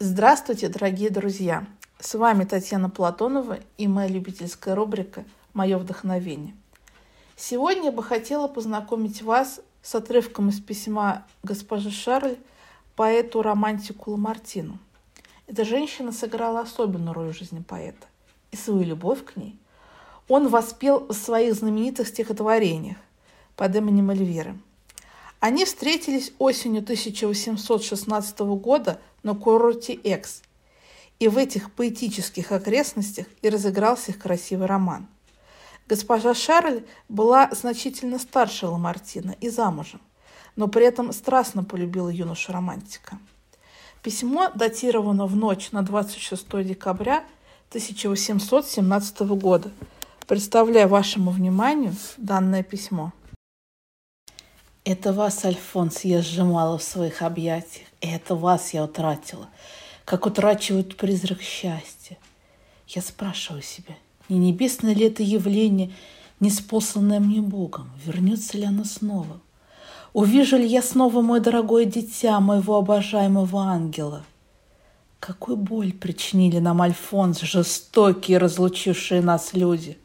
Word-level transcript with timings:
Здравствуйте, 0.00 0.68
дорогие 0.68 1.10
друзья! 1.10 1.66
С 1.98 2.14
вами 2.14 2.44
Татьяна 2.44 2.88
Платонова 2.88 3.58
и 3.78 3.88
моя 3.88 4.06
любительская 4.06 4.76
рубрика 4.76 5.24
«Мое 5.54 5.76
вдохновение». 5.76 6.54
Сегодня 7.34 7.86
я 7.86 7.90
бы 7.90 8.04
хотела 8.04 8.46
познакомить 8.46 9.22
вас 9.22 9.60
с 9.82 9.96
отрывком 9.96 10.50
из 10.50 10.60
письма 10.60 11.26
госпожи 11.42 11.90
Шарль 11.90 12.36
поэту-романтику 12.94 14.12
Ламартину. 14.12 14.78
Эта 15.48 15.64
женщина 15.64 16.12
сыграла 16.12 16.60
особенную 16.60 17.12
роль 17.12 17.32
в 17.32 17.36
жизни 17.36 17.58
поэта, 17.58 18.06
и 18.52 18.56
свою 18.56 18.84
любовь 18.84 19.24
к 19.24 19.34
ней 19.34 19.58
он 20.28 20.46
воспел 20.46 21.08
в 21.08 21.12
своих 21.12 21.54
знаменитых 21.54 22.06
стихотворениях 22.06 22.98
под 23.56 23.74
именем 23.74 24.12
Эльвиры. 24.12 24.56
Они 25.40 25.64
встретились 25.64 26.32
осенью 26.38 26.82
1816 26.82 28.38
года 28.38 29.00
на 29.28 29.34
курорте 29.34 29.92
Экс, 29.92 30.40
и 31.18 31.28
в 31.28 31.36
этих 31.36 31.70
поэтических 31.72 32.50
окрестностях 32.50 33.26
и 33.42 33.50
разыгрался 33.50 34.12
их 34.12 34.18
красивый 34.18 34.66
роман. 34.66 35.06
Госпожа 35.86 36.32
Шарль 36.34 36.84
была 37.10 37.50
значительно 37.52 38.18
старше 38.18 38.66
Ламартина 38.66 39.36
и 39.42 39.50
замужем, 39.50 40.00
но 40.56 40.66
при 40.66 40.86
этом 40.86 41.12
страстно 41.12 41.62
полюбила 41.62 42.08
юношу-романтика. 42.08 43.18
Письмо 44.02 44.50
датировано 44.54 45.26
в 45.26 45.36
ночь 45.36 45.72
на 45.72 45.82
26 45.82 46.64
декабря 46.64 47.22
1817 47.68 49.20
года. 49.36 49.70
Представляю 50.26 50.88
вашему 50.88 51.32
вниманию 51.32 51.94
данное 52.16 52.62
письмо. 52.62 53.12
Это 54.90 55.12
вас, 55.12 55.44
Альфонс, 55.44 56.04
я 56.04 56.22
сжимала 56.22 56.78
в 56.78 56.82
своих 56.82 57.20
объятиях, 57.20 57.86
и 58.00 58.08
это 58.08 58.34
вас 58.34 58.72
я 58.72 58.84
утратила, 58.84 59.50
как 60.06 60.24
утрачивают 60.24 60.96
призрак 60.96 61.42
счастья. 61.42 62.16
Я 62.86 63.02
спрашиваю 63.02 63.60
себя, 63.60 63.94
не 64.30 64.38
небесное 64.38 64.94
ли 64.94 65.04
это 65.04 65.22
явление, 65.22 65.92
не 66.40 66.48
спосланное 66.48 67.20
мне 67.20 67.42
Богом, 67.42 67.90
вернется 68.02 68.56
ли 68.56 68.64
оно 68.64 68.84
снова? 68.84 69.42
Увижу 70.14 70.56
ли 70.56 70.66
я 70.66 70.80
снова 70.80 71.20
мой 71.20 71.40
дорогое 71.40 71.84
дитя, 71.84 72.40
моего 72.40 72.76
обожаемого 72.76 73.64
ангела? 73.64 74.24
Какую 75.20 75.58
боль 75.58 75.92
причинили 75.92 76.60
нам 76.60 76.80
Альфонс, 76.80 77.42
жестокие, 77.42 78.38
разлучившие 78.38 79.20
нас 79.20 79.52
люди? 79.52 79.98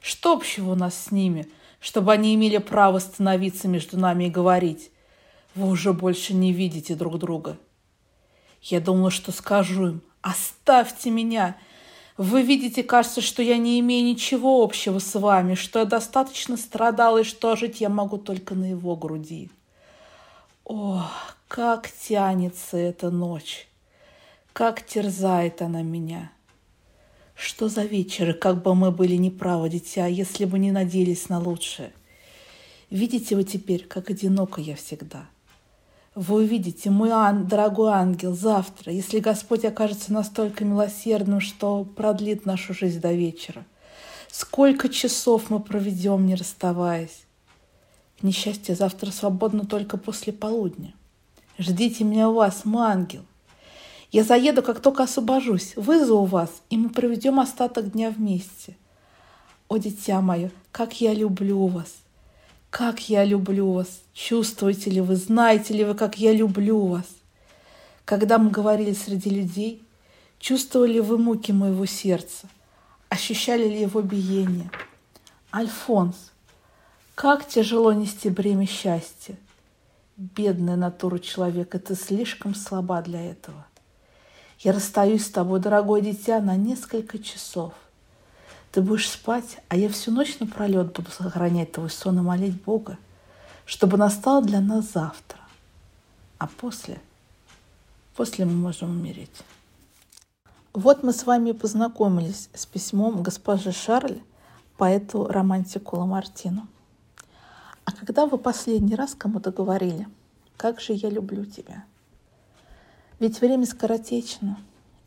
Что 0.00 0.34
общего 0.34 0.70
у 0.70 0.76
нас 0.76 0.94
с 0.96 1.10
ними– 1.10 1.48
чтобы 1.84 2.14
они 2.14 2.34
имели 2.34 2.56
право 2.56 2.98
становиться 2.98 3.68
между 3.68 3.98
нами 3.98 4.24
и 4.24 4.30
говорить. 4.30 4.90
Вы 5.54 5.68
уже 5.68 5.92
больше 5.92 6.32
не 6.32 6.50
видите 6.50 6.94
друг 6.94 7.18
друга. 7.18 7.58
Я 8.62 8.80
думала, 8.80 9.10
что 9.10 9.32
скажу 9.32 9.88
им, 9.88 10.02
оставьте 10.22 11.10
меня. 11.10 11.58
Вы 12.16 12.40
видите, 12.40 12.82
кажется, 12.82 13.20
что 13.20 13.42
я 13.42 13.58
не 13.58 13.78
имею 13.80 14.02
ничего 14.02 14.62
общего 14.62 14.98
с 14.98 15.14
вами, 15.14 15.56
что 15.56 15.80
я 15.80 15.84
достаточно 15.84 16.56
страдала 16.56 17.18
и 17.18 17.24
что 17.24 17.54
жить 17.54 17.82
я 17.82 17.90
могу 17.90 18.16
только 18.16 18.54
на 18.54 18.70
его 18.70 18.96
груди. 18.96 19.50
О, 20.64 21.06
как 21.48 21.90
тянется 21.90 22.78
эта 22.78 23.10
ночь, 23.10 23.68
как 24.54 24.86
терзает 24.86 25.60
она 25.60 25.82
меня. 25.82 26.32
Что 27.34 27.68
за 27.68 27.82
вечеры, 27.82 28.32
как 28.32 28.62
бы 28.62 28.74
мы 28.74 28.90
были 28.90 29.16
неправы, 29.16 29.68
дитя, 29.68 30.06
если 30.06 30.44
бы 30.44 30.58
не 30.58 30.70
надеялись 30.70 31.28
на 31.28 31.40
лучшее? 31.40 31.92
Видите 32.90 33.34
вы 33.34 33.44
теперь, 33.44 33.84
как 33.84 34.10
одиноко 34.10 34.60
я 34.60 34.76
всегда. 34.76 35.26
Вы 36.14 36.44
увидите, 36.44 36.90
мой 36.90 37.10
ан, 37.10 37.48
дорогой 37.48 37.92
ангел, 37.92 38.34
завтра, 38.34 38.92
если 38.92 39.18
Господь 39.18 39.64
окажется 39.64 40.12
настолько 40.12 40.64
милосердным, 40.64 41.40
что 41.40 41.84
продлит 41.84 42.46
нашу 42.46 42.72
жизнь 42.72 43.00
до 43.00 43.12
вечера. 43.12 43.64
Сколько 44.30 44.88
часов 44.88 45.50
мы 45.50 45.58
проведем, 45.58 46.24
не 46.26 46.36
расставаясь. 46.36 47.24
К 48.20 48.22
несчастью, 48.22 48.76
завтра 48.76 49.10
свободно 49.10 49.66
только 49.66 49.96
после 49.96 50.32
полудня. 50.32 50.94
Ждите 51.58 52.04
меня 52.04 52.30
у 52.30 52.34
вас, 52.34 52.64
мой 52.64 52.86
ангел. 52.86 53.24
Я 54.14 54.22
заеду, 54.22 54.62
как 54.62 54.78
только 54.78 55.02
освобожусь, 55.02 55.74
вызову 55.74 56.24
вас, 56.24 56.62
и 56.70 56.76
мы 56.76 56.88
проведем 56.88 57.40
остаток 57.40 57.90
дня 57.90 58.10
вместе. 58.10 58.76
О, 59.66 59.76
дитя 59.76 60.20
мое, 60.20 60.52
как 60.70 61.00
я 61.00 61.12
люблю 61.12 61.66
вас! 61.66 61.92
Как 62.70 63.08
я 63.08 63.24
люблю 63.24 63.72
вас! 63.72 64.02
Чувствуете 64.12 64.90
ли 64.90 65.00
вы, 65.00 65.16
знаете 65.16 65.74
ли 65.74 65.82
вы, 65.82 65.96
как 65.96 66.16
я 66.16 66.32
люблю 66.32 66.86
вас? 66.86 67.06
Когда 68.04 68.38
мы 68.38 68.52
говорили 68.52 68.92
среди 68.92 69.30
людей, 69.30 69.82
чувствовали 70.38 71.00
вы 71.00 71.18
муки 71.18 71.50
моего 71.50 71.84
сердца? 71.84 72.46
Ощущали 73.08 73.66
ли 73.66 73.80
его 73.80 74.00
биение? 74.00 74.70
Альфонс, 75.52 76.30
как 77.16 77.48
тяжело 77.48 77.92
нести 77.92 78.30
бремя 78.30 78.68
счастья. 78.68 79.36
Бедная 80.16 80.76
натура 80.76 81.18
человека, 81.18 81.80
ты 81.80 81.96
слишком 81.96 82.54
слаба 82.54 83.02
для 83.02 83.20
этого. 83.20 83.66
Я 84.60 84.72
расстаюсь 84.72 85.26
с 85.26 85.30
тобой, 85.30 85.60
дорогое 85.60 86.00
дитя, 86.00 86.40
на 86.40 86.56
несколько 86.56 87.18
часов. 87.18 87.74
Ты 88.72 88.82
будешь 88.82 89.08
спать, 89.08 89.58
а 89.68 89.76
я 89.76 89.88
всю 89.88 90.10
ночь 90.10 90.38
напролет 90.40 90.92
буду 90.92 91.10
сохранять 91.10 91.72
твой 91.72 91.90
сон 91.90 92.18
и 92.18 92.22
молить 92.22 92.60
Бога, 92.62 92.98
чтобы 93.66 93.96
настал 93.96 94.42
для 94.42 94.60
нас 94.60 94.92
завтра. 94.92 95.38
А 96.38 96.46
после, 96.46 97.00
после 98.16 98.44
мы 98.44 98.52
можем 98.52 98.90
умереть. 98.90 99.42
Вот 100.72 101.02
мы 101.04 101.12
с 101.12 101.24
вами 101.24 101.52
познакомились 101.52 102.48
с 102.52 102.66
письмом 102.66 103.22
госпожи 103.22 103.70
Шарль, 103.70 104.20
поэту-романтику 104.76 105.96
Ламартину. 105.96 106.66
А 107.84 107.92
когда 107.92 108.26
вы 108.26 108.38
последний 108.38 108.96
раз 108.96 109.14
кому-то 109.14 109.52
говорили, 109.52 110.08
как 110.56 110.80
же 110.80 110.94
я 110.94 111.10
люблю 111.10 111.44
тебя– 111.44 111.84
ведь 113.24 113.40
время 113.40 113.64
скоротечно. 113.64 114.58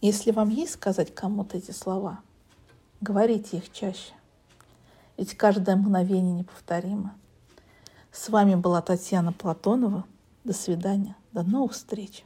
Если 0.02 0.32
вам 0.32 0.50
есть 0.50 0.74
сказать 0.74 1.14
кому-то 1.14 1.56
эти 1.56 1.70
слова, 1.70 2.22
говорите 3.00 3.58
их 3.58 3.72
чаще. 3.72 4.12
Ведь 5.18 5.38
каждое 5.38 5.76
мгновение 5.76 6.34
неповторимо. 6.34 7.14
С 8.12 8.30
вами 8.30 8.56
была 8.56 8.82
Татьяна 8.82 9.34
Платонова. 9.34 10.04
До 10.44 10.54
свидания. 10.54 11.16
До 11.32 11.44
новых 11.44 11.74
встреч. 11.74 12.24